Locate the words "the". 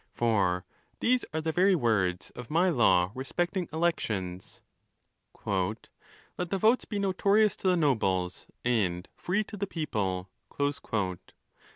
1.41-1.51, 6.49-6.57, 7.67-7.77, 9.57-9.67